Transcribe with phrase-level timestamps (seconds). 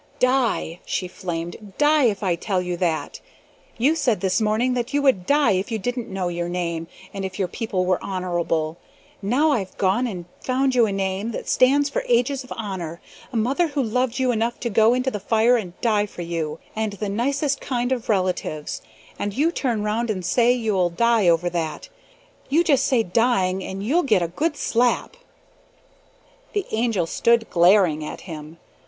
[0.17, 1.75] "Die!" she flamed.
[1.77, 3.19] "Die, if I tell you that!
[3.77, 7.23] You said this morning that you would die if you DIDN'T know your name, and
[7.23, 8.77] if your people were honorable.
[9.21, 12.99] Now I've gone and found you a name that stands for ages of honor,
[13.31, 16.57] a mother who loved you enough to go into the fire and die for you,
[16.75, 18.81] and the nicest kind of relatives,
[19.19, 21.89] and you turn round and say you'll die over that!
[22.49, 25.15] YOU JUST TRY DYING AND YOU'LL GET A GOOD SLAP!"
[26.53, 28.57] The Angel stood glaring at him.